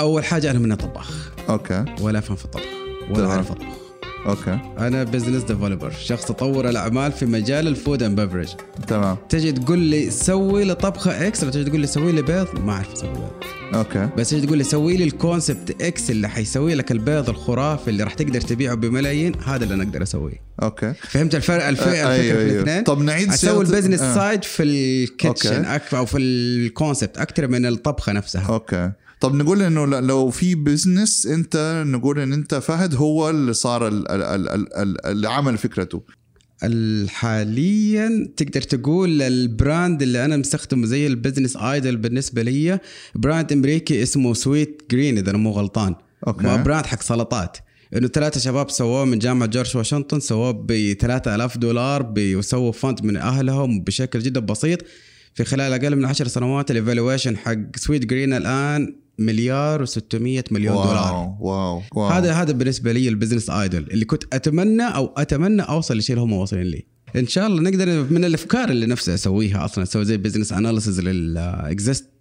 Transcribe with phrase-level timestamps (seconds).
[0.00, 1.30] أول حاجة أنا مو طباخ.
[1.48, 1.84] Okay.
[2.00, 2.64] ولا أفهم في الطبخ.
[3.10, 3.26] ولا.
[3.26, 3.74] أعرف أطبخ.
[4.26, 4.58] Okay.
[4.78, 8.48] أنا business developer شخص اطور الأعمال في مجال ال food and beverage
[8.88, 9.16] تمام.
[9.28, 12.72] تجي تقول لي سوي لي طبخة X ولا تجي تقول لي سوي لي بيض؟ ما
[12.72, 13.30] أعرف أسوي بيض.
[13.74, 14.08] Okay.
[14.18, 18.02] بس تجي تقول لي سوي لي ال concept X اللي حيسوي لك البيض الخرافي اللي
[18.02, 19.32] راح تقدر تبيعه بملايين.
[19.44, 20.42] هذا اللي أنا أقدر أسويه.
[20.62, 20.94] Okay.
[20.94, 21.80] فهمت الفرق؟ الف...
[21.80, 22.62] آه، الفكرة أيوه، في أيوه.
[22.62, 24.14] الاثنين؟ طب نعيد أسوي ال business آه.
[24.14, 25.64] Side في ال kitchen.
[25.64, 25.94] أك...
[25.94, 28.46] أو في ال concept أكثر من الطبخة نفسها.
[28.48, 28.92] Okay.
[29.24, 34.10] طب نقول إنه لو في business أنت نقول إن أنت فهد هو اللي صار ال-
[34.10, 36.02] ال- ال- ال- ال- اللي عمل فكرته.
[36.64, 42.78] ال- حاليا تقدر تقول ال brand اللي أنا مستخدمه زي ال business idol بالنسبة لي
[43.14, 45.94] brand أمريكي اسمه Sweetgreen إذا أنا مو غلطان.
[46.26, 46.44] Okay.
[46.44, 47.56] ما brand حق سلطات.
[47.96, 53.16] إنه ثلاثة شباب سووه من جامعة جورج واشنطن سووه ب 3000 دولار بيسووا fund من
[53.16, 54.78] أهلهم بشكل جدا بسيط.
[55.34, 60.18] في خلال أقل من 10 سنوات ال evaluation حق Sweetgreen الآن مليار و600
[60.50, 61.14] مليون دولار.
[61.14, 61.82] واو واو.
[61.94, 66.16] واو هذا هذا بالنسبة لي ال business idol اللي كنت أتمنى أو أتمنى أوصل لشيء
[66.16, 66.86] اللي هم واصلين لي.
[67.16, 71.32] إن شاء الله نقدر من الأفكار اللي نفسي أسويها أصلا أسوي زي business analysis لل
[71.32, 72.13] exist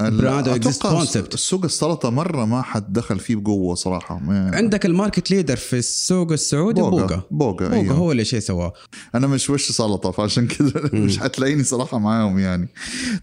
[0.00, 4.18] أتوقع concept سوق السلطة مرة ما حد دخل فيه بقوة صراحة.
[4.18, 6.90] ما- عندك ال market leader في السوق السعودي بوغا.
[6.90, 7.22] بوغا.
[7.30, 7.94] بوغا، بوغا أيوه.
[7.94, 8.72] هو اللي شيء سواه.
[9.14, 12.68] أنا مش وش سلطة فعشان كذا مش حتلاقيني صراحة معاهم يعني.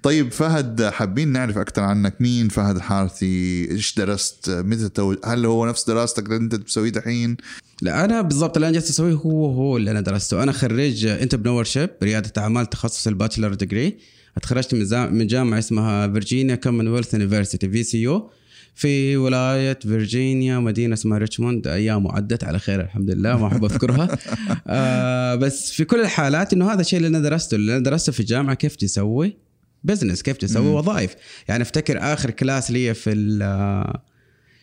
[0.03, 2.15] طيب فهد حابين نعرف أكثر عنك.
[2.19, 5.15] مين فهد الحارثي إيش درست؟ متى تو...
[5.25, 7.37] هل هو نفس دراستك اللي أنت بتسويه دحين؟
[7.81, 10.43] لا أنا بالضبط اللي أنا جالس أسويه هو هو اللي أنا درسته.
[10.43, 13.97] أنا خريج entrepreneurship ريادة أعمال تخصص ال bachelor degree
[14.37, 18.29] اتخرجت من من جامعة اسمها Virginia Commonwealth University VCU
[18.75, 21.67] في ولاية فيرجينيا مدينة اسمها ريتشموند.
[21.67, 24.17] أيام عدت على خير الحمد لله ما أحب أذكرها.
[24.67, 27.55] آه بس في كل الحالات إنه هذا الشيء اللي أنا درسته.
[27.55, 29.37] اللي أنا درسته في الجامعة كيف تسوي
[29.83, 31.15] business كيف تسوي وظائف.
[31.47, 33.11] يعني أفتكر آخر class لي في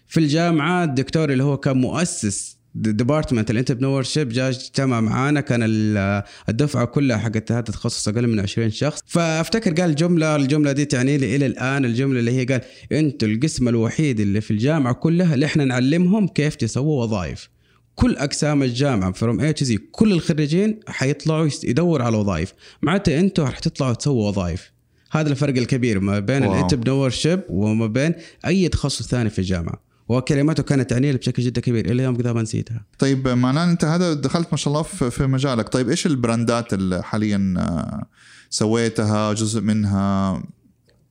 [0.06, 5.40] في الجامعة الدكتور اللي هو كان مؤسس department ال entrepreneurship جاء اجتمع معانا.
[5.40, 9.00] كان ال- الدفعة كلها حقت هذا التخصص أقل من 20 شخص.
[9.06, 12.60] فأفتكر قال جمله الجملة دي تعني لي إلى الآن الجملة اللي هي قال
[12.92, 17.48] أنتوا القسم الوحيد اللي في الجامعة كلها اللي إحنا نعلمهم كيف تسووا وظائف.
[17.94, 22.52] كل أقسام الجامعة from A to Z كل الخريجين حيطلعوا يدوروا على وظائف.
[22.82, 24.72] معناته أنتوا راح تطلعوا تسووا وظائف.
[25.10, 26.44] هذا الفرق الكبير ما بين.
[26.44, 28.14] ال entrepreneurship وما بين
[28.46, 29.91] أي تخصص ثاني في الجامعة.
[30.16, 32.84] وكلماته كانت تعني لي بشكل جدا كبير إلى يوم كذا ما نسيتها.
[32.98, 35.68] طيب معناه أنت هذا دخلت ما شاء الله في مجالك.
[35.68, 38.06] طيب إيش ال brandات اللي حاليا آه،
[38.50, 40.42] سويتها جزء منها؟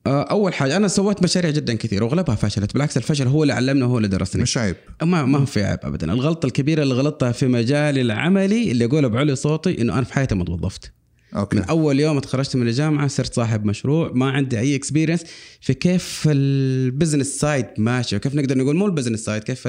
[0.06, 2.72] آه، أول حاجة أنا سويت مشاريع جدا كثير واغلبها فشلت.
[2.72, 4.76] بالعكس الفشل هو اللي علمنا وهو اللي درسني مش عيب.
[5.02, 6.12] ما ما هو في عيب ابدا.
[6.12, 10.34] الغلطة الكبيرة اللي غلطتها في مجالي العملي اللي اقولها بأعلى صوتي إنه أنا في حياتي
[10.34, 10.92] ما توظفت.
[11.34, 15.24] من okay أول يوم تخرجت من الجامعة صرت صاحب مشروع ما عندي أي experience
[15.60, 19.68] في كيف ال business side ماشي وكيف نقدر نقول مو ال business side كيف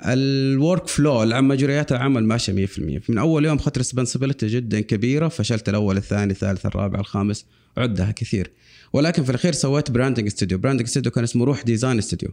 [0.00, 5.96] ال workflow مجريات العمل ماشية 100% من أول يوم أخذت responsibility جدا كبيرة فشلت الأول
[5.96, 7.46] الثاني الثالث الرابع الخامس
[7.76, 8.50] عدها كثير.
[8.92, 12.28] ولكن في الأخير سويت branding studio branding studio كان اسمه روح Design Studio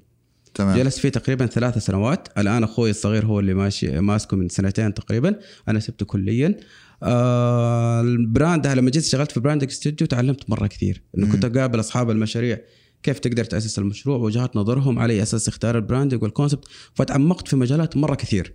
[0.53, 0.77] تمام.
[0.77, 2.27] جلست فيه تقريبا ثلاث سنوات.
[2.37, 5.35] الآن أخوي الصغير هو اللي ماشي ماسكه من سنتين تقريبا.
[5.67, 6.57] أنا سبته كليا.
[7.03, 11.01] آه ال brand لما جيت اشتغلت في branding studio تعلمت مرة كثير.
[11.17, 12.61] إنه كنت أقابل أصحاب المشاريع.
[13.03, 16.65] كيف تقدر تأسس المشروع؟ وجهات نظرهم على أساس اختار ال branding وال concept.
[16.93, 18.53] فتعمقت في مجالات مرة كثير.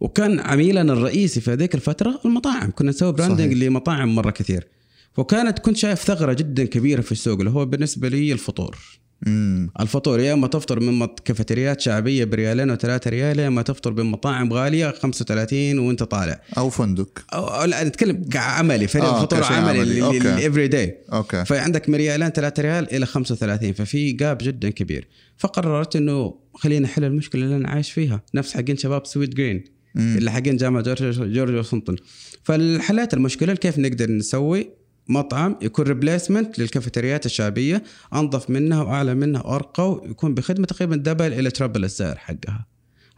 [0.00, 2.70] وكان عميلنا الرئيسي في هذيك الفترة المطاعم.
[2.70, 3.52] كنا نسوي branding.
[3.52, 4.68] لمطاعم مرة كثير.
[5.16, 8.78] وكانت كنت شايف ثغرة جدا كبيرة في السوق اللي هو بالنسبة لي الفطور.
[9.26, 14.04] امم الفطور يا اما تفطر من كافيتريات شعبية بريالين وثلاثة ريال يا اما تفطر من
[14.10, 16.40] مطاعم غالية 35 وانت طالع.
[16.58, 17.24] أو فندق.
[17.34, 19.82] أو أو لا نتكلم كعملي فريق آه، فطور كشيء عملي.
[19.82, 21.44] ال everyday okay.
[21.44, 25.08] فعندك من ريالين 3 ريال إلى 35 ففي gap جدا كبير.
[25.38, 28.22] فقررت إنه خلينا نحل المشكلة اللي أنا عايش فيها.
[28.34, 30.14] نفس حقين شباب Sweetgreen مم.
[30.18, 31.96] اللي حقين جامعة جورج جورج واشنطن.
[32.42, 37.82] فحليت المشكلة كيف نقدر نسوي؟ مطعم يكون replacement للكافيتريات الشعبية
[38.14, 42.66] أنظف منها وأعلى منها وأرقى ويكون بخدمة تقريبا double إلى triple السعر حقها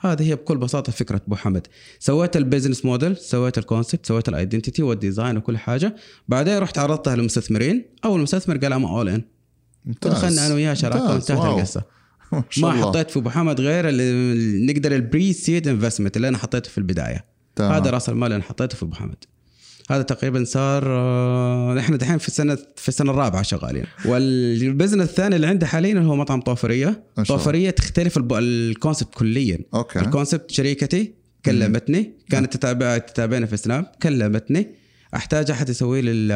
[0.00, 1.66] هذه هي بكل بساطة فكرة أبو حمد
[1.98, 5.96] سويت ال business model سويت ال concept سويت ال identity وال design وكل حاجة
[6.28, 9.22] بعدين رحت عرضتها للمستثمرين أول مستثمر قال I'm all in.
[9.86, 11.10] ودخلنا أنا وياه شراكة.
[11.10, 11.30] وانتهت.
[11.30, 11.82] القصة
[12.62, 12.72] ما.
[12.72, 17.24] حطيت في أبو حمد غير اللي نقدر ال pre-seed investment اللي أنا حطيته في البداية
[17.56, 17.72] تمام.
[17.72, 19.24] هذا رأس المال اللي أنا حطيته في أبو حمد
[19.90, 23.84] هذا تقريبا صار آه، إحنا دحين في السنة في السنة الرابعة شغالين.
[24.06, 27.04] وال business الثاني اللي عندي حاليا هو مطعم طوفرية.
[27.28, 29.58] طوفرية تختلف ال concept كليا.
[29.74, 29.98] okay.
[29.98, 31.14] ال concept شريكتي
[31.44, 34.74] كلمتني كانت تتابع تتابعنا في سناب كلمتني.
[35.14, 36.32] أحتاج أحد يسوي لي ال-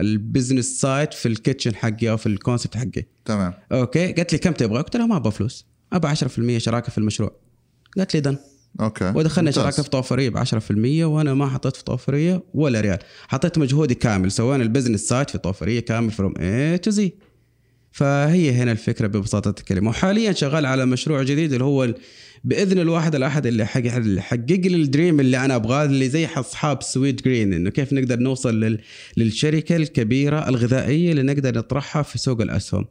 [0.00, 3.04] ال business side في ال kitchen حقي أو في ال concept حقي.
[3.24, 3.54] تمام.
[3.72, 4.12] okay.
[4.12, 5.66] قالت لي كم تبغى؟ قلت لها ما أبغى فلوس.
[5.92, 7.36] ابى 10% شراكه في المشروع؟
[7.96, 8.36] قالت لي done
[8.80, 9.12] okay.
[9.14, 9.62] ودخلنا ممتاز.
[9.64, 12.98] شراكه في طوفريه ب 10% وأنا ما حطيت في طوفريه ولا ريال.
[13.28, 17.12] حطيت مجهودي كامل سوينا ال business side في طوفريه كامل from A to Z
[17.92, 19.90] فهي هنا الفكرة ببساطة الكلمة.
[19.90, 21.94] وحاليا شغال على مشروع جديد اللي هو
[22.44, 26.26] بإذن الواحد الأحد اللي حق- اللي حقق لي ال dream اللي أنا أبغاه اللي زي
[26.26, 28.78] أصحاب Sweetgreen إنه كيف نقدر نوصل لل...
[29.16, 32.84] للشركة الكبيرة الغذائية اللي نقدر نطرحها في سوق الأسهم.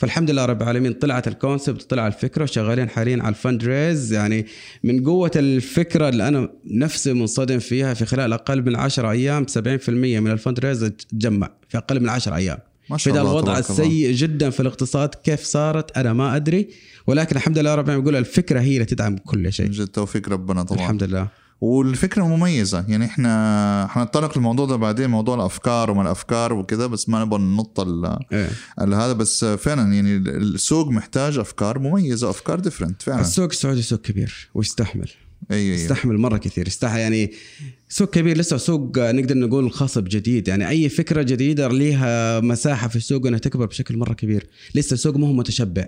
[0.00, 4.12] فالحمد لله رب العالمين طلعت ال concept طلع الفكرة وشغالين حاليا على ال fund raise
[4.12, 4.46] يعني
[4.84, 9.88] من قوة الفكرة اللي أنا نفسي منصدم فيها في خلال أقل من 10 أيام 70%
[9.88, 12.58] من ال fund raise تجمع في أقل من 10 أيام.
[12.90, 13.58] ما شاء الله الوضع.
[13.58, 16.68] السيء جدا في الاقتصاد كيف صارت؟ أنا ما أدري.
[17.06, 19.66] ولكن الحمد لله رب العالمين بقول الفكرة هي اللي تدعم كل شيء.
[19.66, 20.80] من جد توفيق ربنا طبعا.
[20.80, 21.28] الحمد لله.
[21.60, 22.84] والفكرة مميزة.
[22.88, 27.80] يعني إحنا حنتطرق للموضوع ده بعدين موضوع الأفكار وما الأفكار وكذا بس ما نبغى ننط
[28.32, 28.50] إيه.
[28.78, 29.12] هذا.
[29.12, 33.20] بس فعلا يعني السوق محتاج أفكار مميزة أفكار ديفرنت فعلا.
[33.20, 35.10] السوق السعودي سوق كبير ويستحمل.
[35.50, 36.66] أي يستحمل مرة كثير.
[36.66, 37.32] يستحمل يعني
[37.88, 42.96] سوق كبير لسه سوق نقدر نقول خصب جديد يعني أي فكرة جديدة ليها مساحة في
[42.96, 44.46] السوق إنها تكبر بشكل مرة كبير.
[44.74, 45.86] لسه السوق ما هو متشبع.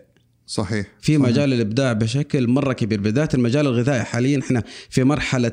[0.53, 0.87] صحيح.
[1.01, 1.29] في صحيح.
[1.29, 4.03] مجال الإبداع بشكل مرة كبير بالذات المجال الغذائي.
[4.03, 5.53] حاليا إحنا في مرحلة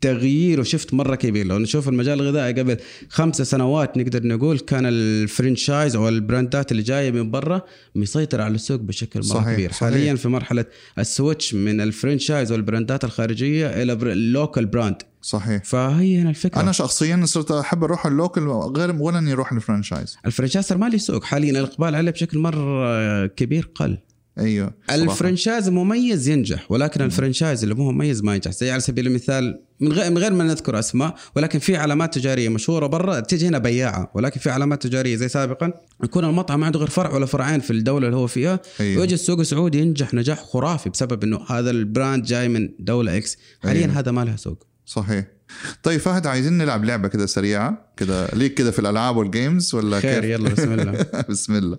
[0.00, 1.46] تغيير و shift مرة كبير.
[1.46, 2.76] لو نشوف المجال الغذائي قبل
[3.08, 7.62] خمس سنوات نقدر نقول كان ال franchise أو البراندات اللي جاية من برا
[7.94, 9.72] مسيطر على السوق بشكل مرة صحيح، كبير.
[9.72, 9.80] صحيح.
[9.80, 10.64] حاليا في مرحلة
[10.98, 15.64] ال switch من ال franchise والبراندات الخارجية إلى ال local brand صحيح.
[15.64, 16.60] فهي هنا الفكرة.
[16.60, 20.16] أنا شخصيا صرت أحب أروح ال local غير ولا إني أروح ال franchise
[20.60, 21.24] صار ما لي سوق.
[21.24, 23.98] حاليا الإقبال عليه بشكل مرة كبير قل.
[24.38, 24.74] أيوه.
[24.88, 25.02] صراحة.
[25.02, 28.50] ال franchise مميز ينجح ولكن ال franchise اللي مو مميز ما ينجح.
[28.50, 32.48] زي على سبيل المثال من غير من غير ما نذكر أسماء ولكن في علامات تجارية
[32.48, 34.10] مشهورة برا تيجي هنا بياعة.
[34.14, 35.72] ولكن في علامات تجارية زي سابقا
[36.04, 39.00] يكون المطعم ما عنده غير فرع ولا فرعين في الدولة اللي هو فيها أيوه.
[39.00, 43.38] ويجي السوق السعودي ينجح نجاح خرافي بسبب إنه هذا ال brand جاي من دولة X
[43.62, 43.98] حاليا أيوه.
[43.98, 44.66] هذا ما لها سوق.
[44.86, 45.33] صحيح.
[45.82, 50.00] طيب فهد عايزين نلعب لعبة كده سريعة كده ليك كده في الألعاب وال games ولا
[50.00, 51.06] خير كيف؟ يلا بسم الله.
[51.30, 51.78] بسم الله.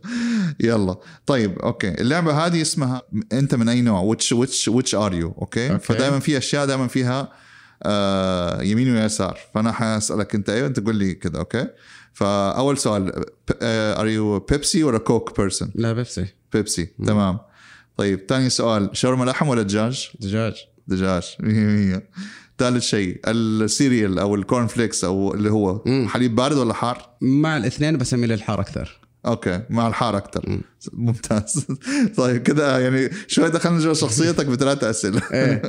[0.59, 0.95] يلا.
[1.25, 2.01] طيب okay.
[2.01, 3.01] اللعبة هذه اسمها
[3.33, 5.79] أنت من أي نوع؟ Which which which are you okay, okay.
[5.79, 7.31] فدائما في أشياء دائما فيها
[7.83, 9.39] آه يمين ويسار.
[9.55, 11.67] فأنا حأسألك أنت أيوه أنت تقول لي كده okay.
[12.13, 13.25] فأول سؤال
[13.61, 17.39] are you Pepsi ولا Coke person لا Pepsi Pepsi تمام.
[17.97, 20.53] طيب ثاني سؤال شاورما لحم ولا دجاج؟ دجاج.
[20.87, 21.23] دجاج.
[21.39, 22.01] 100
[22.57, 26.07] ثالث شيء ال cereal أو ال corn flakes أو اللي هو مم.
[26.07, 30.61] حليب بارد ولا حار مع الاثنين بس اميل للحار أكثر okay مع الحار أكثر مم.
[30.93, 31.67] ممتاز
[32.17, 35.61] طيب كده يعني شوي دخلنا جوا شخصيتك بثلاث أسئلة إيه.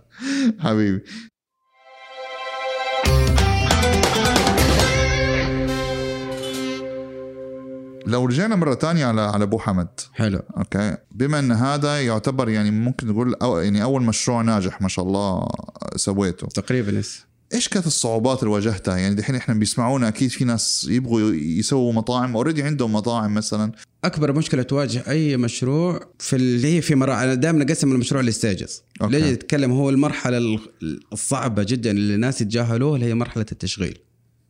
[0.64, 1.02] حبيبي
[8.06, 9.88] لو رجعنا مرة تانية على على أبو حمد.
[10.12, 10.40] حلو.
[10.56, 10.96] okay.
[11.12, 15.48] بما إن هذا يعتبر يعني ممكن نقول أو يعني أول مشروع ناجح ما شاء الله
[15.96, 16.46] سويته.
[16.46, 17.02] تقريبا
[17.54, 22.36] إيش؟ كانت الصعوبات اللي واجهتها؟ يعني دحين إحنا بيسمعونا أكيد في ناس يبغوا يسووا مطاعم
[22.36, 23.72] already عندهم مطاعم مثلا.
[24.04, 28.31] أكبر مشكلة تواجه أي مشروع في اللي هي في مراحل أنا دائما أقسم المشروع ل
[28.31, 29.12] stages okay.
[29.18, 30.60] ليش نتكلم هو المرحلة ال-
[31.12, 33.98] الصعبة جدا اللي الناس يتجاهلوها اللي هي مرحلة التشغيل.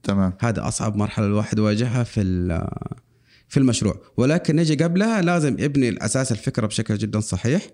[0.03, 0.32] تمام.
[0.41, 2.20] هذا أصعب مرحلة الواحد يواجهها في
[3.48, 4.02] في المشروع.
[4.16, 7.66] ولكن نجي قبلها لازم يبني الأساس الفكرة بشكل جدا صحيح.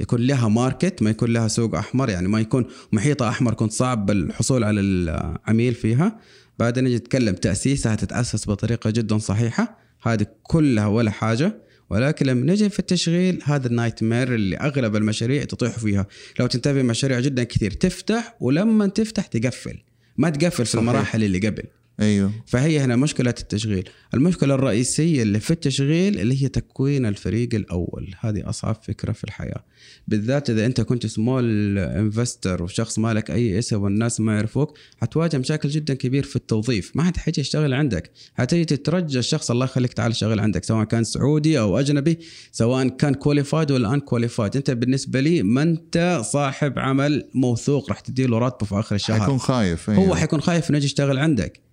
[0.00, 4.10] يكون لها market ما يكون لها سوق أحمر يعني ما يكون محيطها أحمر يكون صعب
[4.10, 6.20] الحصول على العميل فيها.
[6.58, 9.78] بعدين نجي نتكلم تأسيسها تتأسس بطريقة جدا صحيحة.
[10.02, 11.62] هذه كلها ولا حاجة.
[11.90, 16.06] ولكن لما نجي في التشغيل هذا ال nightmare اللي أغلب المشاريع تطيح فيها.
[16.40, 19.78] لو تنتبه مشاريع جدا كثير تفتح ولما تفتح تقفل.
[20.16, 20.80] ما تقفل في صحيح.
[20.80, 21.62] المراحل اللي قبل.
[22.00, 22.32] أيوه.
[22.46, 23.88] فهي هنا مشكلة التشغيل.
[24.14, 28.14] المشكلة الرئيسية اللي في التشغيل اللي هي تكوين الفريق الأول.
[28.20, 29.64] هذه أصعب فكرة في الحياة.
[30.08, 35.68] بالذات إذا أنت كنت small investor وشخص مالك أي إسم والناس ما يعرفوك حتواجه مشاكل
[35.68, 36.92] جدا كبير في التوظيف.
[36.94, 38.10] ما حد حيجي يشتغل عندك.
[38.34, 42.18] حتيجي تترجى الشخص الله يخليك تعال شغل عندك سواء كان سعودي أو أجنبي
[42.52, 48.38] سواء كان qualified ولا unqualified أنت بالنسبة لي ما أنت صاحب عمل موثوق راح تديله
[48.38, 49.20] راتبه في آخر الشهر.
[49.20, 50.04] حيكون خايف أيوة.
[50.04, 51.69] هو حيكون خايف إنه يجي يشتغل عندك.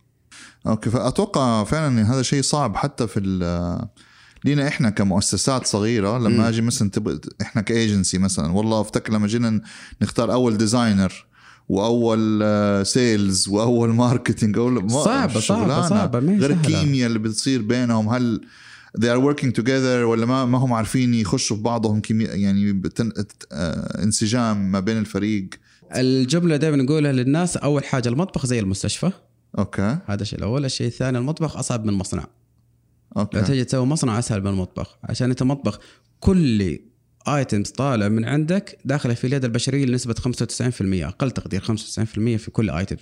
[0.67, 3.87] okay فأتوقع فعلا هذا شيء صعب حتى في ال-
[4.45, 6.49] لينا إحنا كمؤسسات صغيرة لما.
[6.49, 7.19] أجي مثلا تب...
[7.41, 9.61] إحنا كايجنسي مثلا والله افتكر لما جينا
[10.01, 11.25] نختار أول designer
[11.69, 12.43] وأول
[12.85, 15.03] sales وأول marketing أول ما-
[15.89, 16.51] صعبة، ما هي غير.
[16.51, 18.41] الكيمياء اللي بتصير بينهم هل
[18.99, 23.11] they are working together ولا ما ما هم عارفين يخشوا في بعضهم كيمياء يعني بتن...
[23.51, 25.47] آه، انسجام ما بين الفريق
[25.95, 29.11] الجملة دائما نقولها للناس أول حاجة المطبخ زي المستشفى
[29.57, 29.97] okay.
[30.05, 30.39] هذا الشيء.
[30.39, 32.25] الأول الشيء الثاني المطبخ أصعب من مصنع.
[33.15, 34.97] لو okay تجي تسوي مصنع أسهل من المطبخ.
[35.03, 35.79] عشان أنت مطبخ
[36.19, 36.79] كل
[37.27, 40.21] items طالع من عندك داخله في اليد البشرية لنسبة 95%
[40.81, 41.67] أقل تقدير 95%
[42.37, 42.99] في كل items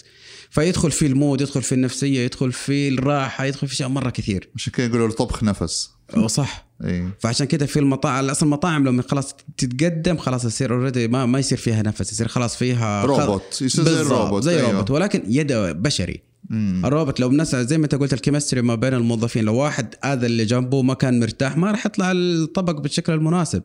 [0.49, 4.49] فيدخل في ال mood يدخل في النفسية يدخل في الراحة يدخل في اشياء مرة كثير.
[4.55, 5.91] عشان كده يقولوا الطبخ نفس.
[6.25, 6.65] صح.
[6.83, 7.09] إي.
[7.19, 11.57] فعشان كده في المطاعم أصلا المطاعم لما خلاص تتقدم خلاص يصير already ما, ما يصير
[11.57, 14.71] فيها نفس يصير خلاص فيها روبوت يصير زي الروبوت زي أيوه.
[14.71, 16.21] روبوت ولكن يد بشري.
[16.49, 16.85] مم.
[16.85, 20.25] الروبوت لو الناس زي ما انت قلت ال chemistry ما بين الموظفين لو واحد هذا
[20.25, 23.63] اللي جنبه ما كان مرتاح ما راح يطلع الطبق بالشكل المناسب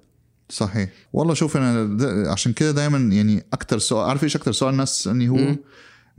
[0.49, 1.97] صحيح والله شوف أنا
[2.33, 5.57] عشان كده دائما يعني أكثر سؤال عارف إيش أكثر سؤال الناس اني هو مم.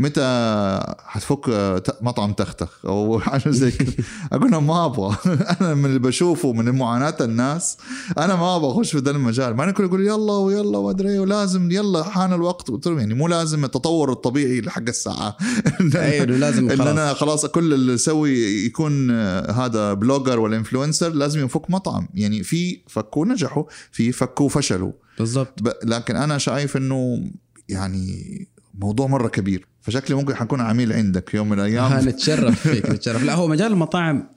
[0.02, 1.46] متى حتفك
[1.86, 3.94] ت- مطعم تختخ أو حاجة زي كده.
[4.32, 5.16] أقول لهم ما أبغى.
[5.62, 7.78] أنا من اللي بشوفه من معاناة الناس
[8.18, 9.56] أنا ما أبغى أخش في ذا المجال.
[9.56, 12.72] ما الكل يقول يلا ويلا وادري ولازم يلا حان الوقت.
[12.72, 15.38] قلت لهم يعني مو لازم التطور الطبيعي لحق الساعة.
[15.96, 17.46] أيوه لازم إن خلاص أنا خلاص.
[17.46, 22.08] كل اللي أسوي يكون آه، هذا blogger ولا influencer لازم يفك مطعم.
[22.14, 24.92] يعني في فكوا نجحوا في فكوا فشلوا.
[25.20, 25.54] بالضبط.
[25.84, 27.24] لكن أنا شايف إنه
[27.70, 28.48] يعني
[28.82, 29.68] موضوع مرة كبير.
[29.82, 32.10] فشكلي ممكن حكون عميل عندك يوم من الأيام.
[32.10, 33.24] نتشرف فيك نتشرف.
[33.24, 34.28] لا هو مجال المطاعم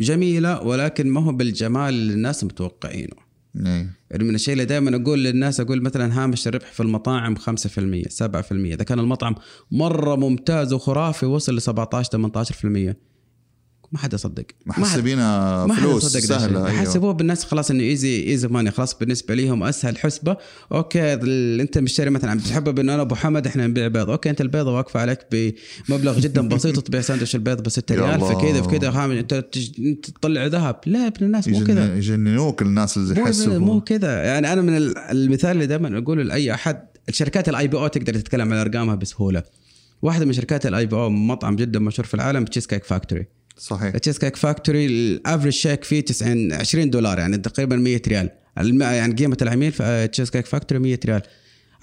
[0.00, 3.26] جميلة ولكن ما هو بالجمال اللي الناس متوقعينه.
[3.66, 3.90] إيه.
[4.10, 7.44] يعني من الشيء اللي دائما أقول للناس أقول مثلا هامش الربح في المطاعم 5% 7%
[8.52, 9.34] إذا كان المطعم
[9.70, 12.30] مرة ممتاز وخرافي وصل ل 17
[12.92, 12.94] 18%
[13.96, 14.44] ما حد يصدق.
[14.66, 16.16] محسبينها ما حد فلوس.
[16.16, 16.70] سهلة أيوه.
[16.82, 20.36] يحسبوه بالناس خلاص إنه easy easy money خلاص بالنسبة ليهم أسهل حسبة.
[20.72, 21.12] أوكي
[21.62, 24.10] أنت مشتري مثلا عم تحبب انه أنا أبو حمد إحنا نبيع بيض.
[24.10, 25.18] أوكي أنت البيضه واقفة عليك
[25.88, 28.20] بمبلغ جدا بسيط تبيع ساندويش البيض ب 6 يا ريال.
[28.20, 30.76] فكذا فكذا أنت تطلع ذهب.
[30.86, 31.84] لا ابن الناس مو كذا.
[31.84, 33.58] يجن- يجننوك الناس اللي يحسبوا.
[33.58, 34.22] مو كذا.
[34.24, 38.52] يعني أنا من ال- المثال اللي دائما أقوله لأي أحد الشركات ال IPO تقدر تتكلم
[38.52, 39.42] عن أرقامها بسهولة.
[40.02, 43.26] واحدة من شركات ال IPO مطعم جدا مشهور في العالم تشيز كيك فاكتوري
[43.58, 43.94] صحيح.
[43.94, 48.30] التشيز كيك فاكتوري ال average check فيه 90 20 دولار يعني تقريبا 100 ريال.
[48.80, 51.22] يعني قيمة العميل في تشيز كيك فاكتوري 100 ريال.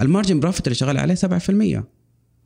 [0.01, 1.83] ال margin profit اللي شغال عليه 7%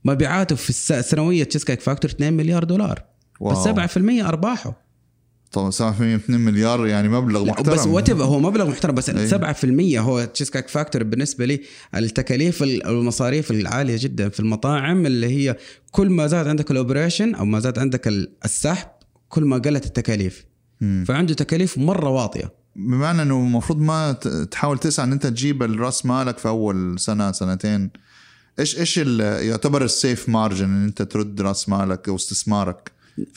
[0.05, 3.03] مبيعاته في الس- السنوية تشيز كيك فاكتوري 2 مليار دولار.
[3.41, 3.63] بس wow.
[3.63, 4.87] 7% أرباحه.
[5.51, 7.73] طبعا 7% مليار يعني مبلغ محترم.
[7.75, 9.27] بس what هو مبلغ محترم بس أي.
[9.27, 11.61] 7% هو تشيز كيك فاكتور بالنسبة لي
[11.95, 15.55] التكاليف ال- والمصاريف العالية جدا في المطاعم اللي هي
[15.91, 18.87] كل ما زاد عندك ال operation أو ما زاد عندك ال- السحب
[19.29, 20.45] كل ما قلت التكاليف.
[20.81, 21.03] مم.
[21.07, 22.53] فعنده تكاليف مرة واطية.
[22.75, 24.11] بمعنى إنه المفروض ما
[24.51, 27.89] تحاول تسعى إن أنت تجيب الرأس مالك في أول سنة سنتين.
[28.59, 32.91] إيش إيش يعتبر ال safe margin إن أنت ترد رأس مالك أو استثمارك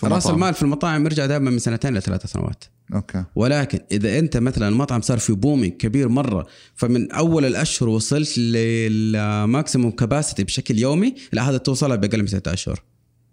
[0.04, 2.64] رأس؟ المال في المطاعم يرجع دائما من سنتين لثلاث سنوات.
[2.94, 3.25] أوكي.
[3.35, 8.72] ولكن إذا أنت مثلا المطعم صار في booming كبير مرة فمن أول الأشهر وصلت لل
[8.72, 12.82] maximum capacity بشكل يومي لا هذا توصلها بأقل من ستة أشهر.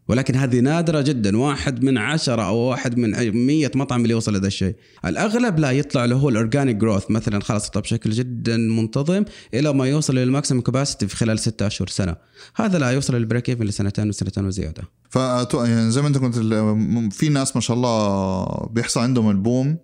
[0.07, 1.37] ولكن هذه نادرة جدا.
[1.37, 4.75] واحد من عشرة أو واحد من مية مطعم اللي يوصل لهذا الشيء.
[5.05, 9.73] الأغلب لا يطلع له هو ال organic growth مثلا خلاص يطلع بشكل جدا منتظم إلى
[9.73, 12.15] ما يوصل لل maximum capacity في خلال ستة أشهر سنة.
[12.55, 14.83] هذا لا يوصل لل break even لسنتين وسنتين وزيادة.
[15.09, 15.63] فأتو...
[15.63, 16.35] يعني زي ما أنت كنت
[17.13, 19.77] في ناس ما شاء الله بيحصل عندهم ال boom.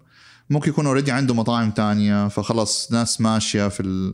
[0.49, 4.13] ممكن يكون already عنده مطاعم تانية فخلص ناس ماشية في ال...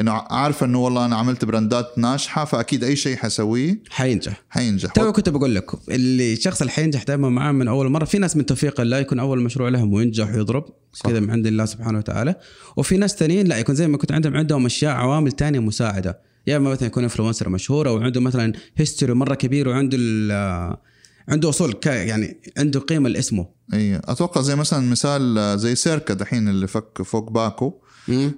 [0.00, 4.42] إنه عارفه إنه والله أنا عملت براندات ناجحة فأكيد أي شيء حسويه حينجح.
[4.50, 4.92] حينجح.
[4.92, 8.36] تو كنت بقول لك اللي الشخص اللي حينجح دائما معاه من أول مرة في ناس
[8.36, 10.64] من توفيق الله يكون أول مشروع لهم وينجح ويضرب.
[11.04, 12.34] كذا من عند الله سبحانه وتعالى.
[12.76, 16.18] وفي ناس ثانيين لا يكون زي ما كنت عندهم عندهم أشياء عوامل تانية مساعدة.
[16.46, 20.76] يا إما مثلا يكون influencer مشهور أو عنده مثلا history مرة كبير وعنده ال-
[21.28, 23.46] عنده أصول ك- يعني عنده قيمة لاسمه.
[23.74, 27.74] اي أتوقع زي مثلا مثال آه، زي سيركا دحين اللي فك فوق باكو.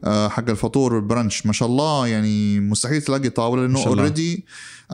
[0.04, 3.86] آه، حق الفطور وال brunch ما شاء الله يعني مستحيل تلاقي طاولة لأنه.
[3.86, 4.44] already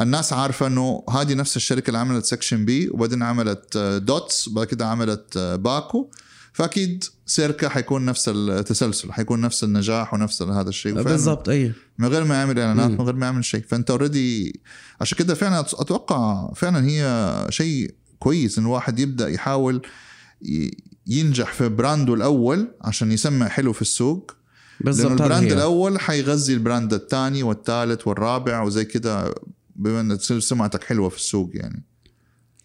[0.00, 4.66] الناس عارفة إنه هذه نفس الشركة اللي عملت سكشن بي وبعدين عملت آه، دوتس وبعد
[4.66, 6.10] كده عملت آه، باكو.
[6.52, 11.02] فأكيد سيركا حيكون نفس التسلسل حيكون نفس النجاح ونفس هذا الشيء.
[11.02, 11.72] بالضبط أي.
[11.98, 12.90] من غير ما يعمل إعلانات.
[12.90, 13.64] من غير ما يعمل شيء.
[13.68, 14.60] فأنت already
[15.00, 19.82] عشان كده فعلا أتوقع فعلا هي شيء كويس إن الواحد يبدأ يحاول
[21.06, 24.36] ينجح في براندو الأول عشان يسمع حلو في السوق.
[24.86, 25.52] هذا البراند هي.
[25.52, 29.34] الأول حيغذي البراند الثاني والثالث والرابع وزي كده
[29.76, 31.82] بما إن سمعتك حلوة في السوق يعني.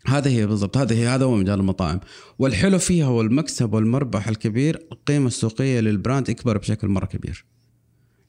[0.05, 1.99] هذا هي بالضبط هذا هي هذا هو مجال المطاعم.
[2.39, 7.45] والحلو فيها والمكسب والمربح الكبير القيمة السوقية للبراند يكبر بشكل مرة كبير.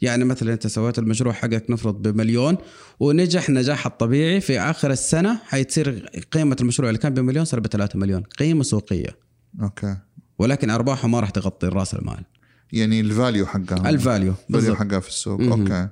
[0.01, 2.57] يعني مثلا أنت سويت المشروع حقك نفرض بمليون
[3.01, 7.99] ونجح نجاح الطبيعي في آخر السنة حيتصير قيمة المشروع اللي كان بمليون صار ب 3
[7.99, 9.17] مليون قيمة سوقية.
[9.63, 9.97] أوكي.
[10.39, 12.25] ولكن أرباحه ما راح تغطي راس المال.
[12.73, 13.91] يعني ال value حقها.
[13.91, 15.41] ال value ال value حقها في السوق.
[15.41, 15.61] مهم.
[15.61, 15.89] أوكي.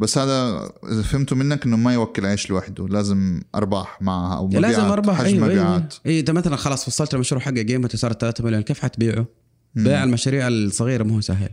[0.00, 4.64] بس هذا إذا فهمته منك إنه ما يوكل عيش لوحده لازم أرباح معها أو مبيعات
[4.64, 5.18] لازم أرباح.
[5.18, 5.64] حجم أيوه أيوه.
[5.64, 5.94] مبيعات.
[6.06, 9.26] اي أنت مثلا خلاص وصلت المشروع حقك قيمته صارت 3 مليون كيف حتبيعه؟
[9.74, 9.84] مم.
[9.84, 11.50] بيع المشاريع الصغيرة ما هو سهل.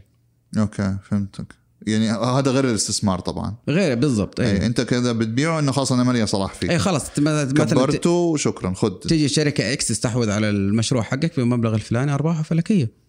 [0.57, 1.55] أوكي فهمتك.
[1.87, 3.55] يعني هذا غير الاستثمار طبعا.
[3.69, 4.51] غير بالضبط أي.
[4.51, 6.69] اي أنت كذا بتبيعه إنه خلاص أنا مالي صلاح فيه.
[6.69, 8.99] اي خلاص كبرته وشكرا خد.
[8.99, 13.04] تيجي شركة X تستحوذ على المشروع حقك بالمبلغ الفلاني ارباحها فلكية.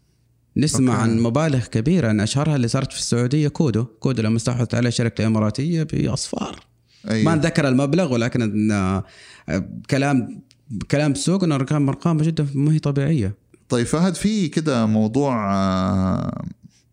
[0.56, 1.02] نسمع أوكي.
[1.02, 3.84] عن مبالغ كبيرة أن أشهرها اللي صارت في السعودية كودو.
[3.84, 6.60] كودو لما استحوذت عليه شركة إماراتية بأصفار.
[7.10, 7.24] أي.
[7.24, 9.04] ما نذكر المبلغ ولكن آه،
[9.90, 10.42] كلام
[10.90, 13.34] كلام السوق ان ارقام ارقام جدا ما هي طبيعية.
[13.68, 16.44] طيب فهد في كده موضوع آه،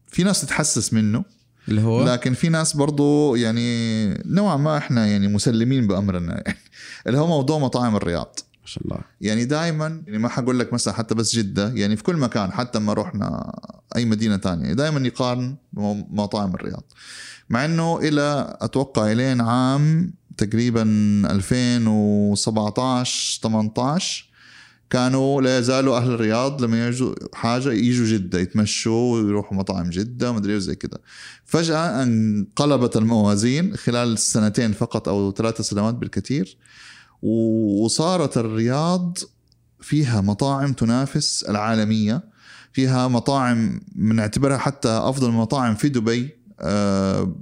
[0.07, 1.23] في ناس تتحسس منه.
[1.67, 6.41] اللي هو؟ لكن في ناس برضو يعني نوعا ما إحنا يعني مسلمين بأمرنا.
[6.45, 6.57] يعني
[7.07, 8.39] اللي هو موضوع مطاعم الرياض.
[8.63, 8.97] ما شاء الله.
[9.21, 12.79] يعني دائما يعني ما حقول لك مثلا حتى بس جدة يعني في كل مكان حتى
[12.79, 13.59] ما رحنا
[13.95, 16.83] أي مدينة تانية دائما يقارن بمطاعم الرياض.
[17.49, 20.81] مع إنه إلى أتوقع إلين عام تقريبا
[21.25, 24.25] 2017 18
[24.89, 30.53] كانوا لا يزالوا أهل الرياض لما يجوا حاجة يجوا جدة يتمشوا ويروحوا مطاعم جدة ومدري
[30.53, 31.01] إيه زي كده.
[31.45, 36.57] فجأة انقلبت الموازين خلال سنتين فقط أو ثلاث سنوات بالكثير.
[37.27, 39.17] وصارت الرياض
[39.81, 42.23] فيها مطاعم تنافس العالمية
[42.73, 47.35] فيها مطاعم بنعتبرها حتى أفضل المطاعم في دبي آه،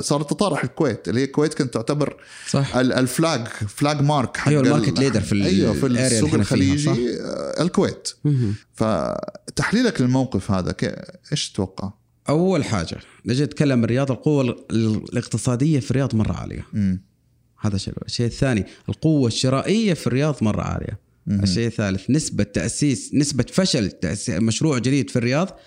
[0.00, 2.16] صارت تطارح الكويت اللي هي الكويت كانت تعتبر
[2.50, 6.34] صح ال- ال flag flag mark حق ال- ال market leader في أيوه في السوق
[6.34, 8.08] الخليجي آه، الكويت.
[8.74, 10.74] فتحليلك للموقف هذا
[11.32, 11.92] إيش تتوقع؟
[12.28, 14.64] أول حاجة نجي نتكلم الرياض القوة ال-
[15.12, 17.02] الاقتصادية في الرياض مرة عالية مم.
[17.60, 20.98] هذا شيء الشيء الثاني القوة الشرائية في الرياض مرة عالية.
[21.26, 21.42] مهم.
[21.42, 25.58] الشيء الثالث نسبة تأسيس نسبة فشل تأسيس مشروع جديد في الرياض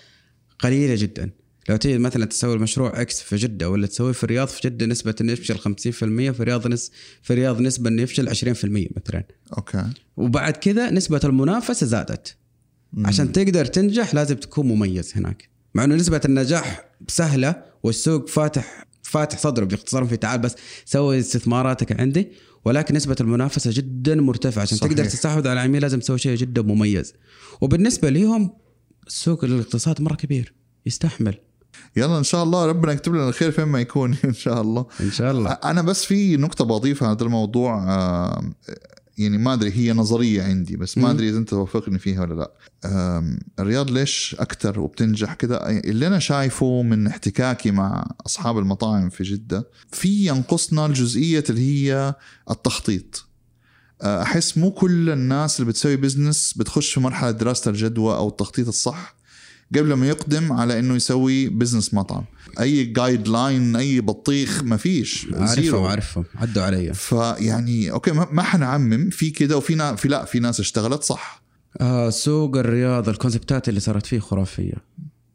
[0.58, 1.30] قليلة جدا.
[1.68, 5.14] لو تيجي مثلا تسوي المشروع X في جدة ولا تسويه في الرياض في جدة نسبة
[5.20, 6.90] إنه يفشل 50% في الرياض نس
[7.22, 9.24] في الرياض نسبة إنه يفشل 20% مثلا.
[9.56, 9.84] أوكي.
[10.16, 12.36] وبعد كذا نسبة المنافسة زادت.
[12.92, 13.06] مم.
[13.06, 15.48] عشان تقدر تنجح لازم تكون مميز هناك.
[15.74, 22.00] مع إنه نسبة النجاح سهلة والسوق فاتح فاتح صدره باختصار في تعال بس سوي استثماراتك
[22.00, 22.32] عندي
[22.64, 24.62] ولكن نسبة المنافسة جدا مرتفعة.
[24.62, 24.92] عشان صحيح.
[24.92, 27.14] تقدر تستحوذ على العميل لازم تسوي شيء جدا مميز.
[27.60, 28.50] وبالنسبة ليهم
[29.08, 30.54] سوق الاقتصاد مرة كبير
[30.86, 31.34] يستحمل.
[31.96, 34.16] يلا إن شاء الله ربنا يكتب لنا الخير فين ما يكون.
[34.24, 34.86] إن شاء الله.
[35.00, 35.50] إن شاء الله.
[35.50, 37.84] أنا بس في نقطة بضيفها على هذا الموضوع
[39.18, 41.10] يعني ما أدري هي نظرية عندي بس ما.
[41.10, 42.52] أدري إذا أنت توافقني فيها ولا لا.
[43.58, 49.68] الرياض ليش أكثر وبتنجح كده اللي أنا شايفه من احتكاكي مع أصحاب المطاعم في جدة
[49.92, 52.14] في ينقصنا الجزئية اللي هي
[52.50, 53.26] التخطيط.
[54.02, 58.68] آه، أحس مو كل الناس اللي بتسوي business بتخش في مرحلة دراسة الجدوى أو التخطيط
[58.68, 59.19] الصح.
[59.76, 62.24] قبل ما يقدم على إنه يسوي business مطعم.
[62.60, 65.26] أي guideline أي بطيخ ما فيش.
[65.32, 66.94] عارفهم عارفهم عدوا علي.
[66.94, 69.10] فيعني أوكي ما ما حنعمم.
[69.10, 71.42] في كده وفي نا في لا في ناس اشتغلت صح.
[71.80, 74.74] آه سوق الرياض ال concept ات اللي صارت فيه خرافية.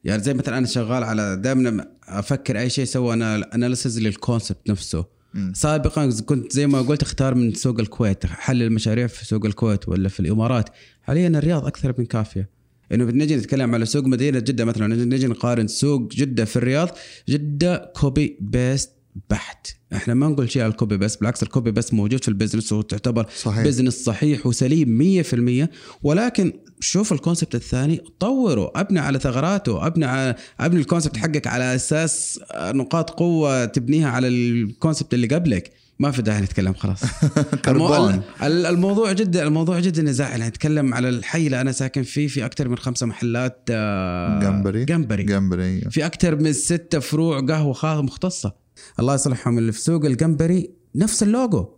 [0.04, 4.70] يعني زي مثلا أنا شغال على دائما أفكر أي شيء سوى أنا analysis لل concept
[4.70, 5.06] نفسه.
[5.54, 8.26] سابقا كنت زي ما قلت أختار من سوق الكويت.
[8.26, 10.70] حل المشاريع في سوق الكويت ولا في الإمارات.
[11.02, 12.55] حاليا الرياض أكثر من كافية.
[12.92, 16.90] إنه بنجي نتكلم على سوق مدينة جدة مثلا نجي نقارن سوق جدة في الرياض.
[17.30, 18.92] جدة copy paste
[19.30, 19.68] بحت.
[19.94, 22.33] إحنا ما نقول شيء على ال copy paste بالعكس ال copy paste موجود في ال
[22.33, 23.66] business وتعتبر صحيح.
[23.66, 25.24] business صحيح وسليم
[25.64, 25.70] 100%
[26.04, 26.54] ولكن
[26.86, 31.76] شوف ال concept الثاني طوره أبني على ثغراته أبني على أبني ال concept حقك على
[31.76, 35.72] أساس نقاط قوة تبنيها على ال concept اللي قبلك.
[36.00, 37.02] ما في داعي نتكلم خلاص.
[37.66, 38.22] كربون.
[38.44, 40.30] ال- الموضوع جدا الموضوع جدا نزاع.
[40.30, 44.86] يعني نتكلم على الحي اللي أنا ساكن فيه في أكثر من خمسة محلات آه، جمبري.
[44.86, 45.24] جمبري.
[45.24, 45.82] جمبري.
[45.82, 48.54] في أكثر من ستة فروع قهوة مختصة.
[49.00, 51.75] الله يصلحهم اللي في سوق الجمبري نفس اللوجو.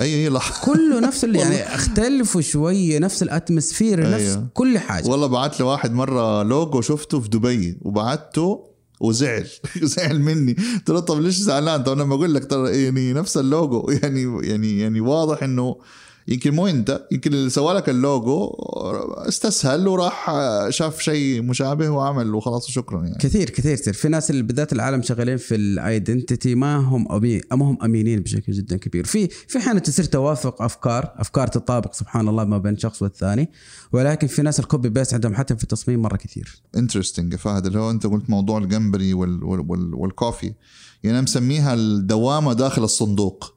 [0.00, 4.46] اي أي لح كله نفس اللي يعني اختلفوا شوية نفس ال atmosphere نفس أيوه.
[4.54, 5.08] كل حاجة.
[5.08, 9.48] والله بعت لي واحد مرة لوجو شفته في دبي وبعته وزعل.
[9.82, 10.52] زعل مني.
[10.52, 13.90] قلت له طب ليش زعلان؟ طب أنا بقول لك ترى يعني نفس اللوجو.
[14.02, 15.76] يعني يعني يعني واضح إنه
[16.28, 18.50] يمكن مو انت يمكن اللي سوى لك اللوجو
[19.28, 20.30] استسهل وراح
[20.68, 23.18] شاف شيء مشابه وعمل وخلاص وشكرا يعني.
[23.18, 23.94] كثير كثير كثير.
[23.94, 28.20] في ناس اللي بالذات العالم شغالين في ال identity ما هم أمي ما هم أمينين
[28.20, 29.04] بشكل جدا كبير.
[29.04, 33.50] في في أحيانا تصير توافق أفكار أفكار تطابق سبحان الله ما بين شخص والثاني
[33.92, 36.62] ولكن في ناس الكوبي بيست عندهم حتى في التصميم مرة كثير.
[36.76, 40.54] interesting فهد اللي هو أنت قلت موضوع الجمبري وال وال وال وال coffee
[41.02, 43.55] يعني أنا مسميها الدوامة داخل الصندوق.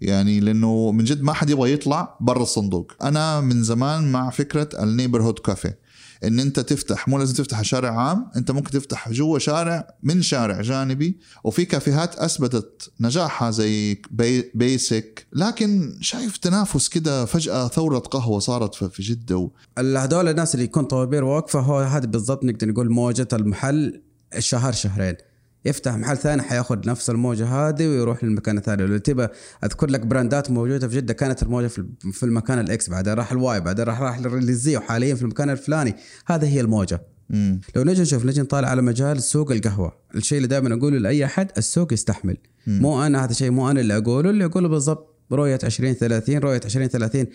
[0.00, 2.92] يعني لأنه من جد ما حد يبغى يطلع برا الصندوق.
[3.02, 5.78] أنا من زمان مع فكرة ال neighborhood café
[6.24, 10.60] إن أنت تفتح مو لازم تفتح شارع عام أنت ممكن تفتح جوا شارع من شارع
[10.60, 15.26] جانبي وفي كافيهات أثبتت نجاحها زي بي Basic.
[15.32, 21.24] لكن شايف تنافس كده فجأة ثورة قهوة صارت في جدة هذول الناس اللي يكون طوابير
[21.24, 24.02] واقفة هو هذا بالضبط نقدر نقول موجة المحل
[24.36, 25.14] الشهر شهرين.
[25.64, 28.86] يفتح محل ثاني حياخذ نفس الموجة هذه ويروح للمكان الثاني.
[28.86, 29.28] لو تبى
[29.64, 31.66] أذكر لك brand ات موجودة في جدة كانت الموجة
[32.12, 35.22] في المكان ال X بعدين راح ال Y بعدين راح راح لل Z وحاليا في
[35.22, 35.94] المكان الفلاني.
[36.26, 37.02] هذه هي الموجة.
[37.30, 37.60] مم.
[37.76, 39.92] لو نجي نشوف نجي نطالع على مجال سوق القهوة.
[40.14, 42.36] الشيء اللي دائما أقوله لأي أحد السوق يستحمل.
[42.66, 47.26] مو أنا هذا شيء مو أنا اللي أقوله اللي أقوله بالضبط رؤية 2030 رؤية 2030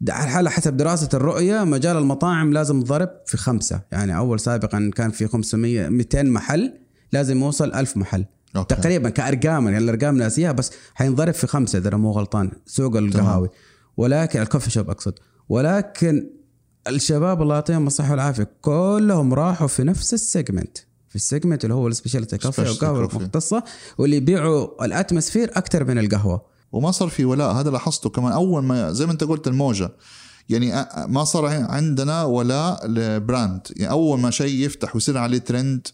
[0.00, 3.80] د- على حسب دراسة الرؤية مجال المطاعم لازم ضرب في خمسة.
[3.92, 6.72] يعني أول سابقا كان في 500 200 محل.
[7.12, 8.24] لازم يوصل 1000 محل.
[8.56, 8.74] أوكي.
[8.74, 13.48] تقريبا كأرقام يعني الأرقام ناسيها بس حينضرب في خمسة إذا أنا مو غلطان سوق القهاوي.
[13.96, 15.14] ولكن ال coffee shop أقصد.
[15.48, 16.30] ولكن
[16.88, 20.78] الشباب الله يعطيهم الصحة والعافية كلهم راحوا في نفس ال segment.
[21.08, 23.14] في ال segment اللي هو ال specialty coffee أو coffee.
[23.14, 23.64] المختصة
[23.98, 26.42] واللي يبيعوا ال atmosphere أكثر من القهوة.
[26.72, 28.32] وما صار في ولاء هذا لاحظته كمان.
[28.32, 29.90] أول ما زي ما أنت قلت الموجة.
[30.48, 33.60] يعني ما صار عندنا ولاء ل brand.
[33.76, 35.88] يعني أول ما شيء يفتح ويصير عليه ترند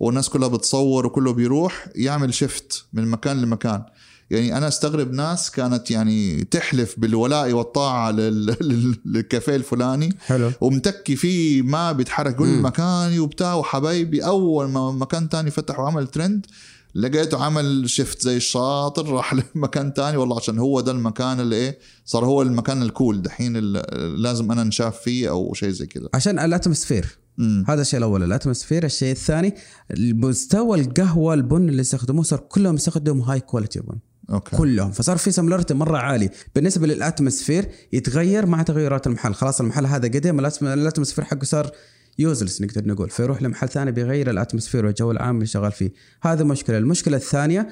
[0.00, 3.82] والناس كلها بتصور وكله بيروح يعمل shift من مكان لمكان.
[4.30, 10.50] يعني أنا أستغرب ناس كانت يعني تحلف بالولاء والطاعة لل- لل- للكافيه الفلاني حلو.
[10.60, 12.46] ومتكي فيه ما بيتحرك كل.
[12.62, 14.24] مكاني وبتاع وحبايبي.
[14.26, 16.46] أول ما مكان تاني فتح وعمل ترند
[16.94, 20.16] لقيته عمل shift زي الشاطر راح لمكان تاني.
[20.16, 24.52] والله عشان هو ده المكان اللي إيه صار هو المكان ال cool دحين ال- لازم
[24.52, 26.08] أنا نشاف فيه أو شيء زي كذا.
[26.14, 27.64] عشان ال atmosphere مم.
[27.68, 28.84] هذا الشيء الأول ال atmosphere.
[28.84, 29.54] الشيء الثاني
[29.98, 33.98] مستوى القهوة البن اللي يستخدموه صار كلهم يستخدموا high quality بن.
[34.30, 34.56] أوكي.
[34.56, 34.90] كلهم.
[34.90, 36.30] فصار في similarity مرة عالي.
[36.54, 39.34] بالنسبة لل atmosphere يتغير مع تغيرات المحل.
[39.34, 41.70] خلاص المحل هذا قدم ال atm- ال atmosphere حقه صار
[42.18, 43.10] useless نقدر نقول.
[43.10, 45.92] فيروح لمحل ثاني بيغير ال atmosphere والجو العام اللي شغال فيه.
[46.22, 46.78] هذا مشكلة.
[46.78, 47.68] المشكلة الثانية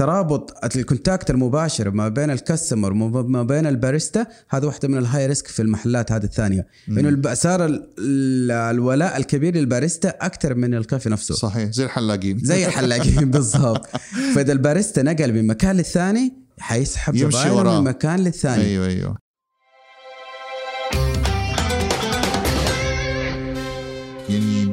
[0.00, 5.26] ترابط ال contact المباشر ما بين ال customer وما بين الباريستا هذا واحدة من ال
[5.26, 6.66] high risk في المحلات هذه الثانية.
[6.88, 11.34] إنه صار ال- ال- الولاء الكبير للباريستا أكثر من الكافي نفسه.
[11.34, 12.38] صحيح زي الحلاقين.
[12.38, 13.86] زي الحلاقين بالضبط.
[14.34, 17.80] فإذا الباريستا نقل من مكان للثاني حيسحب وراه.
[17.80, 18.64] من مكان للثاني.
[18.64, 19.29] أيوه أيوه.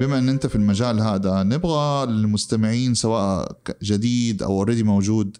[0.07, 5.37] بما إن أنت في المجال هذا نبغى المستمعين سواء جديد أو already موجود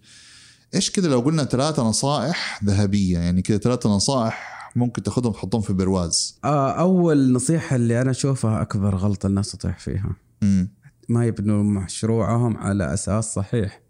[0.75, 5.73] إيش كده لو قلنا ثلاثة نصائح ذهبية؟ يعني كده ثلاثة نصائح ممكن تاخذهم تحطهم في
[5.73, 6.39] برواز.
[6.43, 10.15] آه، أول نصيحة اللي أنا أشوفها أكبر غلطة الناس تطيح فيها.
[11.10, 13.82] ما يبنوا مشروعهم على أساس صحيح.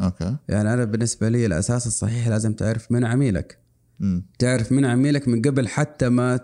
[0.00, 0.36] okay.
[0.48, 3.58] يعني أنا بالنسبة لي الأساس الصحيح لازم تعرف من عميلك.
[4.00, 6.40] امم تعرف من عميلك من قبل حتى ما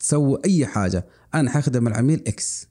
[0.00, 1.06] تسوي أي حاجة.
[1.34, 2.69] أنا حخدم العميل X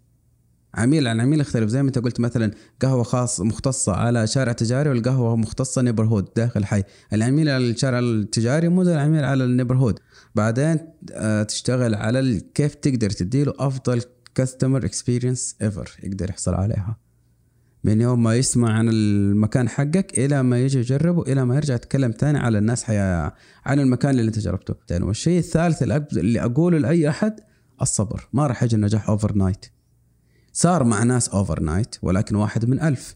[0.76, 1.70] عميل عن عميل يختلف.
[1.70, 2.52] زي ما انت قلت مثلا
[2.82, 6.84] قهوة خاص مختصة على شارع تجاري والقهوة مختصة neighborhood داخل حي.
[7.14, 10.00] العميل على الشارع التجاري مو زي العميل على ال neighborhood
[10.36, 10.80] بعدين
[11.12, 14.02] آه، تشتغل على كيف تقدر تديله أفضل
[14.36, 16.98] customer experience ever يقدر يحصل عليها.
[17.84, 22.12] من يوم ما يسمع عن المكان حقك إلى ما يجي يجربه إلى ما يرجع يتكلم
[22.12, 22.98] تاني على الناس حي...
[23.66, 24.76] عن المكان اللي انت جربته.
[24.92, 27.40] والشيء الثالث اللي أقوله لأي أحد
[27.82, 28.28] الصبر.
[28.34, 29.66] ما راح يجي النجاح overnight
[30.62, 33.16] صار مع ناس overnight ولكن واحد من ألف.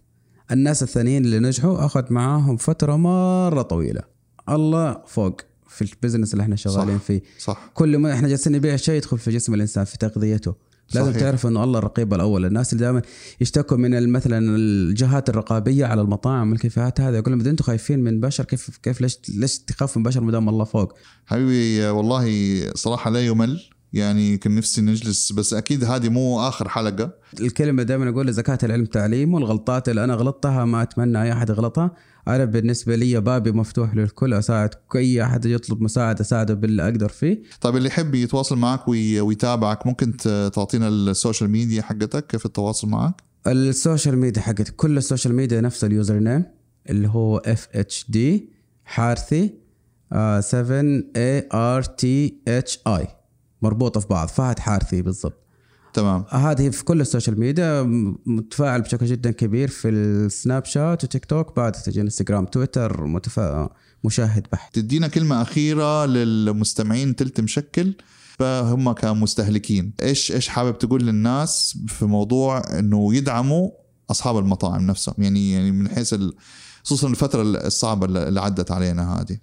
[0.51, 4.01] الناس الثانيين اللي نجحوا اخذ معاهم فترة مرة طويلة.
[4.49, 7.03] الله فوق في ال business اللي إحنا شغالين صح.
[7.03, 7.21] فيه.
[7.39, 7.71] صح.
[7.73, 10.55] كل ما إحنا جالسين نبيع شيء يدخل في جسم الإنسان في تغذيته.
[10.93, 11.21] لازم صحيح.
[11.21, 12.45] تعرف إنه الله الرقيب الأول.
[12.45, 13.01] الناس اللي دائما
[13.41, 18.43] يشتكوا من مثلا الجهات الرقابية على المطاعم والكافيهات هذا يقول لهم أنتم خايفين من بشر
[18.43, 20.93] كيف كيف ليش ليش تخاف من بشر ما دام الله فوق؟
[21.25, 23.72] حبيبي والله صراحة لا يمل.
[23.93, 27.11] يعني كان نفسي نجلس بس أكيد هذه مو آخر حلقة.
[27.41, 31.91] الكلمة دائما أقول زكاه العلم تعليم والغلطات اللي أنا غلطتها ما أتمنى أي أحد يغلطها.
[32.27, 37.41] أنا بالنسبة لي بابي مفتوح للكل أساعد اي أحد يطلب مساعدة أساعده باللي أقدر فيه.
[37.61, 40.17] طيب اللي يحب يتواصل معك وي- ويتابعك ممكن
[40.53, 45.35] تعطينا ال social media حقتك كيف التواصل معك؟ ال social media حقت كل ال social
[45.35, 46.43] media نفس ال username
[46.89, 48.49] اللي هو F H D
[48.85, 49.53] حارثي
[50.13, 50.81] آه، 7
[51.15, 53.07] A R T H I
[53.63, 55.39] مربوطة في بعض فهد حارثي بالضبط.
[55.93, 56.25] تمام.
[56.29, 57.81] هذه في كل ال social media
[58.25, 63.69] متفاعل بشكل جدا كبير في السناب شات وتيك توك بعد تجي انستغرام تويتر متفا...
[64.03, 64.75] مشاهد بحت.
[64.75, 67.93] تدينا كلمة أخيرة للمستمعين تلت مشكل.
[68.39, 73.69] فهم كمستهلكين إيش إيش حابب تقول للناس في موضوع إنه يدعموا
[74.11, 76.35] أصحاب المطاعم نفسهم؟ يعني يعني من حيث ال-
[76.83, 79.37] خصوصا الفترة الصعبة اللي عدت علينا هذه.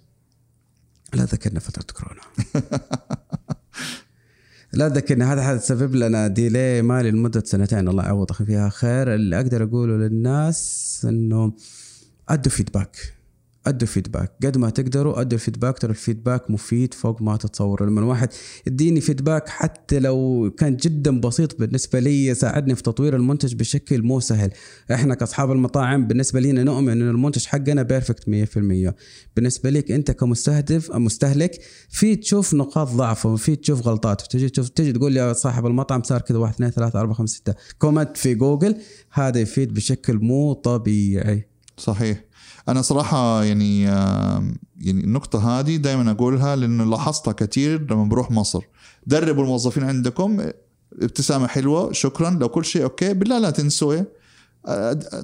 [1.13, 2.21] لا ذكرنا فترة كورونا.
[4.73, 7.87] لا ذكرنا هذا حتسبب لنا ديلي مالي لمدة سنتين.
[7.87, 9.15] الله يعوضك فيها خير.
[9.15, 11.53] اللي أقدر أقوله للناس إنه
[12.29, 12.97] أدوا feedback
[13.67, 17.85] أدوا feedback قد ما تقدروا أدوا ال feedback ترى ال feedback مفيد فوق ما تتصور.
[17.85, 18.29] لما الواحد
[18.67, 24.19] يديني feedback حتى لو كان جدا بسيط بالنسبة لي يساعدني في تطوير المنتج بشكل مو
[24.19, 24.51] سهل.
[24.91, 28.93] إحنا كأصحاب المطاعم بالنسبة لنا نؤمن إن المنتج حقنا perfect 100%
[29.35, 34.21] بالنسبة لك أنت كمستهدف مستهلك في تشوف نقاط ضعف وفي تشوف غلطات.
[34.21, 37.53] تجي تشوف تجي تقول يا صاحب المطعم صار كذا واحد اثنين ثلاثة أربعة خمسة ستة.
[37.79, 38.75] comment في جوجل
[39.11, 41.47] هذا يفيد بشكل مو طبيعي.
[41.77, 42.30] صحيح.
[42.69, 48.63] أنا صراحة يعني يعني النقطة هذه دائما أقولها لأنه لاحظتها كثير لما بروح مصر.
[49.07, 50.41] دربوا الموظفين عندكم
[51.01, 52.29] ابتسامة حلوة شكرا.
[52.29, 54.03] لو كل شيء okay بالله لا تنسوا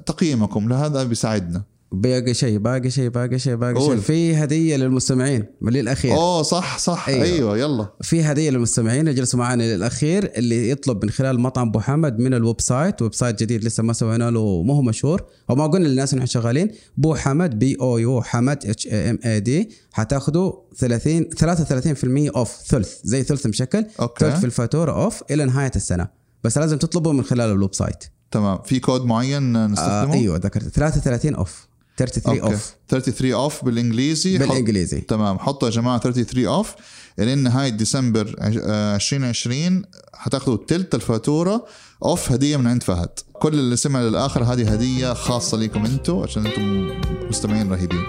[0.06, 1.62] تقييمكم لهذا بيساعدنا.
[1.92, 3.96] باقي شيء باقي شيء باقي شيء باقي شيء.
[3.96, 6.12] في هدية للمستمعين للأخير.
[6.12, 7.08] أوه صح صح.
[7.08, 7.88] أيوه, أيوة يلا.
[8.02, 12.34] في هدية للمستمعين اللي جلسوا معنا للأخير اللي يطلب من خلال مطعم أبو حمد من
[12.34, 13.02] ال website.
[13.02, 15.24] website جديد لسه ما سوينا له ما هو مشهور.
[15.50, 16.70] أو ما قلنا للناس ان إحنا شغالين.
[16.96, 22.94] بو حمد B O U حمد H M A D حتاخذوا 30 33% off ثلث.
[23.04, 23.84] زي ثلث مشكل.
[24.00, 24.24] okay.
[24.24, 26.08] ثلث في الفاتورة off إلى نهاية السنة.
[26.44, 28.04] بس لازم تطلبه من خلال ال website.
[28.30, 28.58] تمام.
[28.62, 30.68] في كود معين نستخدمه؟ آه أيوه ذكرت.
[30.68, 31.67] 33 off
[31.98, 35.00] 33 off 33 off بالانجليزي بالإنجليزي.
[35.00, 35.04] حط...
[35.04, 35.38] تمام.
[35.38, 36.74] حطوا يا جماعة 33 off
[37.18, 39.82] لين نهايه ديسمبر 2020
[40.14, 41.66] حتاخذوا ثلث الفاتورة
[42.04, 43.08] off هدية من عند فهد.
[43.32, 46.90] كل اللي سمع للآخر هذه هدية خاصة لكم أنتم عشان أنتم
[47.28, 48.02] مستمعين رهيبين.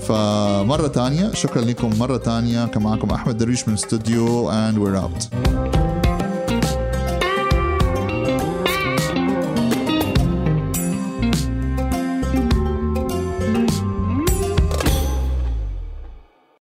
[0.00, 5.28] فمرة ثانية شكرا لكم مرة ثانية كان معكم أحمد درويش من استوديو and we're out